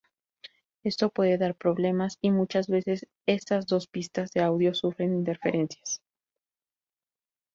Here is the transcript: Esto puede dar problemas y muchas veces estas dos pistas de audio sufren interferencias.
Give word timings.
Esto 0.83 1.11
puede 1.11 1.37
dar 1.37 1.53
problemas 1.53 2.17
y 2.21 2.31
muchas 2.31 2.65
veces 2.69 3.07
estas 3.27 3.67
dos 3.67 3.85
pistas 3.85 4.31
de 4.31 4.41
audio 4.41 4.73
sufren 4.73 5.13
interferencias. 5.13 6.01